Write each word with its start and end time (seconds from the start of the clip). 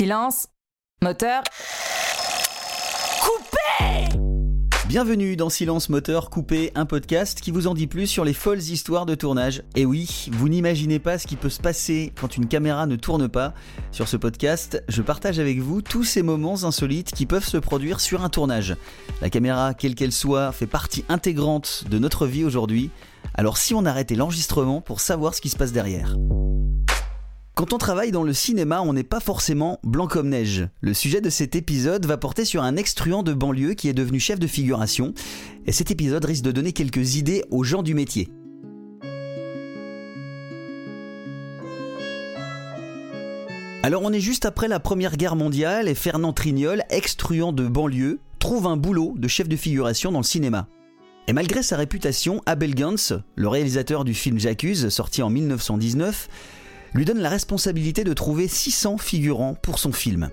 Silence. 0.00 0.46
Moteur. 1.02 1.42
Coupé 3.20 4.16
Bienvenue 4.88 5.36
dans 5.36 5.50
Silence 5.50 5.90
Moteur 5.90 6.30
Coupé, 6.30 6.72
un 6.74 6.86
podcast 6.86 7.38
qui 7.42 7.50
vous 7.50 7.66
en 7.66 7.74
dit 7.74 7.86
plus 7.86 8.06
sur 8.06 8.24
les 8.24 8.32
folles 8.32 8.60
histoires 8.60 9.04
de 9.04 9.14
tournage. 9.14 9.62
Et 9.76 9.84
oui, 9.84 10.30
vous 10.32 10.48
n'imaginez 10.48 11.00
pas 11.00 11.18
ce 11.18 11.26
qui 11.26 11.36
peut 11.36 11.50
se 11.50 11.60
passer 11.60 12.14
quand 12.18 12.38
une 12.38 12.48
caméra 12.48 12.86
ne 12.86 12.96
tourne 12.96 13.28
pas. 13.28 13.52
Sur 13.92 14.08
ce 14.08 14.16
podcast, 14.16 14.82
je 14.88 15.02
partage 15.02 15.38
avec 15.38 15.58
vous 15.58 15.82
tous 15.82 16.04
ces 16.04 16.22
moments 16.22 16.64
insolites 16.64 17.12
qui 17.12 17.26
peuvent 17.26 17.46
se 17.46 17.58
produire 17.58 18.00
sur 18.00 18.24
un 18.24 18.30
tournage. 18.30 18.76
La 19.20 19.28
caméra, 19.28 19.74
quelle 19.74 19.94
qu'elle 19.94 20.12
soit, 20.12 20.50
fait 20.52 20.66
partie 20.66 21.04
intégrante 21.10 21.84
de 21.90 21.98
notre 21.98 22.26
vie 22.26 22.44
aujourd'hui. 22.44 22.88
Alors 23.34 23.58
si 23.58 23.74
on 23.74 23.84
arrêtait 23.84 24.14
l'enregistrement 24.14 24.80
pour 24.80 25.00
savoir 25.00 25.34
ce 25.34 25.42
qui 25.42 25.50
se 25.50 25.56
passe 25.56 25.72
derrière. 25.72 26.16
Quand 27.54 27.72
on 27.72 27.78
travaille 27.78 28.12
dans 28.12 28.22
le 28.22 28.32
cinéma, 28.32 28.80
on 28.80 28.92
n'est 28.92 29.02
pas 29.02 29.20
forcément 29.20 29.80
blanc 29.82 30.06
comme 30.06 30.28
neige. 30.28 30.68
Le 30.80 30.94
sujet 30.94 31.20
de 31.20 31.30
cet 31.30 31.56
épisode 31.56 32.06
va 32.06 32.16
porter 32.16 32.44
sur 32.44 32.62
un 32.62 32.76
extruant 32.76 33.22
de 33.22 33.34
banlieue 33.34 33.74
qui 33.74 33.88
est 33.88 33.92
devenu 33.92 34.20
chef 34.20 34.38
de 34.38 34.46
figuration, 34.46 35.12
et 35.66 35.72
cet 35.72 35.90
épisode 35.90 36.24
risque 36.24 36.44
de 36.44 36.52
donner 36.52 36.72
quelques 36.72 37.16
idées 37.16 37.44
aux 37.50 37.64
gens 37.64 37.82
du 37.82 37.94
métier. 37.94 38.28
Alors 43.82 44.02
on 44.04 44.12
est 44.12 44.20
juste 44.20 44.44
après 44.44 44.68
la 44.68 44.78
Première 44.78 45.16
Guerre 45.16 45.36
mondiale 45.36 45.88
et 45.88 45.94
Fernand 45.94 46.32
Trignol, 46.32 46.82
extruant 46.90 47.52
de 47.52 47.66
banlieue, 47.66 48.20
trouve 48.38 48.66
un 48.66 48.76
boulot 48.76 49.14
de 49.16 49.26
chef 49.26 49.48
de 49.48 49.56
figuration 49.56 50.12
dans 50.12 50.20
le 50.20 50.24
cinéma. 50.24 50.68
Et 51.28 51.32
malgré 51.32 51.62
sa 51.62 51.76
réputation, 51.76 52.42
Abel 52.46 52.74
Gance, 52.74 53.12
le 53.36 53.48
réalisateur 53.48 54.04
du 54.04 54.14
film 54.14 54.38
J'accuse, 54.38 54.88
sorti 54.88 55.22
en 55.22 55.30
1919, 55.30 56.28
lui 56.94 57.04
donne 57.04 57.20
la 57.20 57.28
responsabilité 57.28 58.04
de 58.04 58.12
trouver 58.12 58.48
600 58.48 58.98
figurants 58.98 59.54
pour 59.54 59.78
son 59.78 59.92
film. 59.92 60.30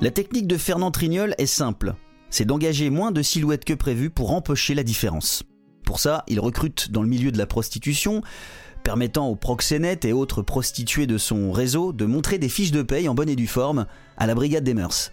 La 0.00 0.10
technique 0.10 0.46
de 0.46 0.56
Fernand 0.56 0.90
Trignol 0.90 1.34
est 1.38 1.46
simple, 1.46 1.94
c'est 2.30 2.44
d'engager 2.44 2.90
moins 2.90 3.12
de 3.12 3.22
silhouettes 3.22 3.64
que 3.64 3.74
prévu 3.74 4.10
pour 4.10 4.32
empocher 4.32 4.74
la 4.74 4.82
différence. 4.82 5.44
Pour 5.84 6.00
ça, 6.00 6.24
il 6.28 6.40
recrute 6.40 6.90
dans 6.90 7.02
le 7.02 7.08
milieu 7.08 7.30
de 7.30 7.38
la 7.38 7.46
prostitution, 7.46 8.22
permettant 8.82 9.28
aux 9.28 9.36
proxénètes 9.36 10.04
et 10.04 10.12
autres 10.12 10.42
prostituées 10.42 11.06
de 11.06 11.18
son 11.18 11.52
réseau 11.52 11.92
de 11.92 12.04
montrer 12.04 12.38
des 12.38 12.48
fiches 12.48 12.72
de 12.72 12.82
paye 12.82 13.08
en 13.08 13.14
bonne 13.14 13.28
et 13.28 13.36
due 13.36 13.46
forme 13.46 13.86
à 14.16 14.26
la 14.26 14.34
brigade 14.34 14.64
des 14.64 14.74
mœurs. 14.74 15.12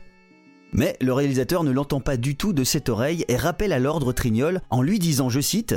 Mais 0.72 0.96
le 1.02 1.14
réalisateur 1.14 1.64
ne 1.64 1.72
l'entend 1.72 2.00
pas 2.00 2.18
du 2.18 2.36
tout 2.36 2.54
de 2.54 2.64
cette 2.64 2.90
oreille 2.90 3.26
et 3.28 3.36
rappelle 3.36 3.74
à 3.74 3.80
l'ordre 3.80 4.14
Trignol 4.14 4.62
en 4.70 4.82
lui 4.82 5.00
disant, 5.00 5.30
je 5.30 5.42
cite, 5.42 5.76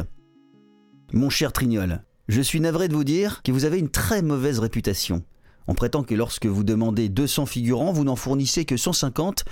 Mon 1.13 1.31
cher 1.31 1.53
Trignol, 1.53 2.05
je 2.29 2.41
suis 2.41 2.61
navré 2.61 2.89
de 2.89 2.95
vous 2.95 3.05
dire 3.05 3.43
que 3.43 3.53
vous 3.53 3.65
avez 3.65 3.79
une 3.79 3.91
très 3.91 4.23
mauvaise 4.23 4.59
réputation. 4.59 5.23
On 5.67 5.75
prétend 5.75 6.03
que 6.03 6.15
lorsque 6.15 6.47
vous 6.47 6.65
demandez 6.65 7.09
200 7.09 7.47
figurants, 7.47 7.93
vous 7.93 8.05
n'en 8.05 8.17
fournissez 8.17 8.65
que 8.65 8.77
150 8.77 9.45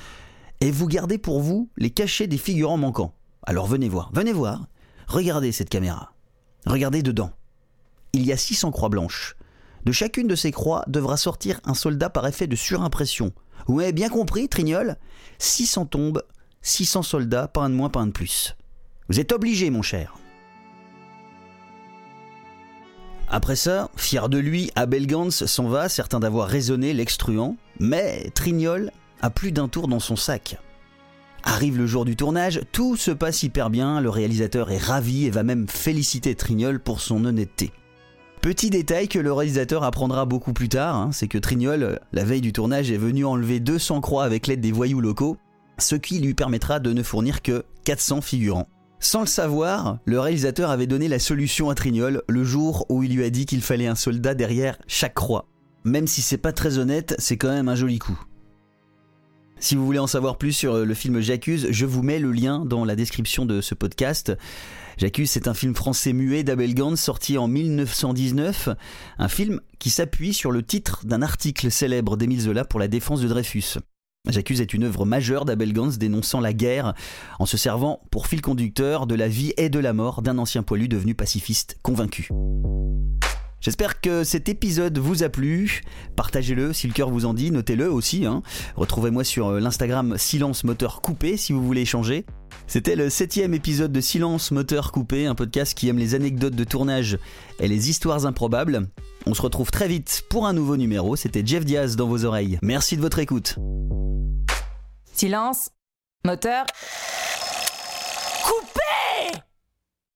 et 0.61 0.71
vous 0.71 0.87
gardez 0.87 1.19
pour 1.19 1.41
vous 1.41 1.71
les 1.77 1.91
cachets 1.91 2.27
des 2.27 2.39
figurants 2.39 2.77
manquants. 2.77 3.15
Alors 3.43 3.67
venez 3.67 3.89
voir, 3.89 4.11
venez 4.13 4.33
voir. 4.33 4.67
Regardez 5.09 5.53
cette 5.53 5.69
caméra. 5.69 6.15
Regardez 6.67 7.03
dedans. 7.03 7.33
Il 8.13 8.25
y 8.25 8.33
a 8.33 8.37
600 8.37 8.71
croix 8.71 8.89
blanches. 8.89 9.37
De 9.85 9.93
chacune 9.93 10.29
de 10.29 10.37
ces 10.37 10.53
croix 10.53 10.85
devra 10.89 11.17
sortir 11.17 11.61
un 11.65 11.75
soldat 11.75 12.11
par 12.11 12.27
effet 12.27 12.47
de 12.47 12.57
surimpression. 12.57 13.33
Vous 13.67 13.81
bien 13.93 14.09
compris, 14.09 14.49
Trignol? 14.49 14.97
600 15.39 15.87
tombes, 15.87 16.23
600 16.63 17.03
soldats, 17.03 17.49
pas 17.49 17.63
un 17.63 17.71
de 17.71 17.75
moins, 17.75 17.89
pas 17.89 18.01
un 18.01 18.07
de 18.07 18.13
plus. 18.13 18.57
Vous 19.09 19.21
êtes 19.21 19.33
obligé, 19.33 19.71
mon 19.71 19.83
cher. 19.83 20.15
Après 23.33 23.55
ça, 23.55 23.91
fier 23.95 24.29
de 24.29 24.39
lui, 24.39 24.73
Abel 24.75 25.07
Gans 25.07 25.31
s'en 25.31 25.69
va, 25.69 25.89
certain 25.89 26.19
d'avoir 26.19 26.49
raisonné 26.49 26.93
l'extruant, 26.93 27.57
mais 27.79 28.29
Trignol 28.35 28.91
a 29.23 29.31
plus 29.31 29.53
d'un 29.53 29.69
tour 29.69 29.87
dans 29.87 30.01
son 30.01 30.17
sac. 30.17 30.59
Arrive 31.45 31.79
le 31.79 31.87
jour 31.87 32.05
du 32.05 32.17
tournage, 32.17 32.61
tout 32.73 32.97
se 32.97 33.13
passe 33.13 33.45
hyper 33.45 33.71
bien, 33.71 34.01
le 34.01 34.11
réalisateur 34.11 34.73
est 34.73 34.79
ravi 34.79 35.27
et 35.27 35.31
va 35.31 35.45
même 35.45 35.69
féliciter 35.69 36.35
Trignol 36.35 36.81
pour 36.81 37.01
son 37.01 37.25
honnêteté. 37.25 37.71
Petit 38.41 38.69
détail 38.69 39.07
que 39.07 39.21
le 39.21 39.33
réalisateur 39.33 39.85
apprendra 39.85 40.25
beaucoup 40.25 40.53
plus 40.53 40.69
tard, 40.69 40.97
hein, 40.97 41.11
c'est 41.13 41.29
que 41.29 41.39
Trignol, 41.39 42.01
la 42.13 42.25
veille 42.25 42.41
du 42.41 42.53
tournage, 42.53 42.91
est 42.91 42.97
venu 42.97 43.25
enlever 43.25 43.61
200 43.61 44.01
croix 44.01 44.25
avec 44.25 44.49
l'aide 44.49 44.61
des 44.61 44.73
voyous 44.73 45.01
locaux, 45.01 45.37
ce 45.79 45.95
qui 45.95 46.19
lui 46.19 46.35
permettra 46.35 46.81
de 46.81 46.93
ne 46.93 47.03
fournir 47.05 47.43
que 47.43 47.65
400 47.85 48.23
figurants. 48.23 48.69
Sans 49.03 49.21
le 49.21 49.27
savoir, 49.27 49.99
le 50.05 50.21
réalisateur 50.21 50.69
avait 50.69 50.87
donné 50.87 51.09
la 51.09 51.19
solution 51.19 51.71
à 51.71 51.75
Trignol 51.75 52.23
le 52.29 52.45
jour 52.45 52.85
où 52.91 53.03
il 53.03 53.17
lui 53.17 53.25
a 53.25 53.31
dit 53.31 53.47
qu'il 53.47 53.63
fallait 53.63 53.87
un 53.87 53.95
soldat 53.95 54.35
derrière 54.35 54.79
chaque 54.87 55.15
croix. 55.15 55.47
Même 55.85 56.07
si 56.07 56.21
c'est 56.21 56.37
pas 56.37 56.53
très 56.53 56.77
honnête, 56.77 57.15
c'est 57.19 57.39
quand 57.39 57.49
même 57.49 57.71
un 57.71 57.75
joli 57.75 57.99
coup. 57.99 58.21
Si 59.59 59.75
vous 59.75 59.87
voulez 59.87 59.99
en 59.99 60.07
savoir 60.07 60.37
plus 60.37 60.53
sur 60.53 60.85
le 60.85 60.95
film 60.95 61.21
J'accuse, 61.21 61.69
je 61.71 61.87
vous 61.87 62.03
mets 62.03 62.19
le 62.19 62.31
lien 62.31 62.67
dans 62.67 62.85
la 62.85 62.95
description 62.95 63.47
de 63.47 63.63
ce 63.63 63.75
podcast. 63.75 64.33
J'accuse, 64.99 65.31
c'est 65.31 65.49
un 65.49 65.55
film 65.55 65.75
français 65.75 66.13
muet 66.13 66.45
d'Abel 66.45 66.75
Gans 66.75 66.97
sorti 66.97 67.39
en 67.39 67.49
1919, 67.49 68.69
un 69.19 69.29
film 69.29 69.61
qui 69.79 69.89
s'appuie 69.89 70.35
sur 70.35 70.51
le 70.51 70.63
titre 70.63 71.07
d'un 71.07 71.23
article 71.23 71.71
célèbre 71.71 72.19
d'Émile 72.19 72.43
Zola 72.43 72.67
pour 72.67 72.79
la 72.79 72.89
défense 72.89 73.23
de 73.23 73.29
Dreyfus. 73.29 73.79
J'accuse 74.29 74.61
est 74.61 74.75
une 74.75 74.85
œuvre 74.85 75.07
majeure 75.07 75.47
d'Abel 75.47 75.73
Gans 75.73 75.97
dénonçant 75.99 76.41
la 76.41 76.53
guerre 76.53 76.95
en 77.39 77.47
se 77.47 77.57
servant 77.57 78.03
pour 78.11 78.27
fil 78.27 78.43
conducteur 78.43 79.07
de 79.07 79.15
la 79.15 79.29
vie 79.29 79.55
et 79.57 79.71
de 79.71 79.79
la 79.79 79.95
mort 79.95 80.21
d'un 80.21 80.37
ancien 80.37 80.63
poilu 80.63 80.89
devenu 80.89 81.15
pacifiste 81.15 81.79
convaincu. 81.83 82.29
J'espère 83.63 84.01
que 84.01 84.25
cet 84.25 84.49
épisode 84.49 84.99
vous 84.99 85.23
a 85.23 85.29
plu. 85.29 85.83
Partagez-le 86.17 86.73
si 86.73 86.87
le 86.87 86.93
cœur 86.93 87.11
vous 87.11 87.25
en 87.25 87.35
dit, 87.35 87.51
notez-le 87.51 87.91
aussi. 87.91 88.27
Hein. 88.27 88.43
Retrouvez-moi 88.77 89.25
sur 89.25 89.49
euh, 89.49 89.61
l'Instagram 89.61 90.17
Silence 90.17 90.65
Moteur 90.65 91.03
Coupé 91.03 91.37
si 91.37 91.53
vous 91.53 91.63
voulez 91.63 91.83
échanger. 91.83 92.25
C'était 92.67 92.97
le 92.97 93.11
septième 93.11 93.53
épisode 93.53 93.93
de 93.93 94.01
Silence 94.01 94.51
Moteur 94.51 94.93
Coupé, 94.93 95.27
un 95.27 95.35
podcast 95.35 95.77
qui 95.77 95.89
aime 95.89 95.99
les 95.99 96.15
anecdotes 96.15 96.55
de 96.55 96.65
tournage 96.65 97.19
et 97.59 97.69
les 97.69 97.91
histoires 97.91 98.27
improbables. 98.27 98.89
On 99.27 99.35
se 99.35 99.43
retrouve 99.43 99.71
très 99.71 99.89
vite 99.89 100.25
pour 100.31 100.47
un 100.47 100.53
nouveau 100.53 100.77
numéro. 100.77 101.17
C'était 101.17 101.45
Jeff 101.45 101.65
Diaz 101.65 101.97
dans 101.97 102.07
vos 102.07 102.25
oreilles. 102.25 102.59
Merci 102.63 102.97
de 102.97 103.03
votre 103.03 103.19
écoute. 103.19 103.57
Silence. 105.21 105.69
Moteur. 106.25 106.65
Coupé 108.43 109.39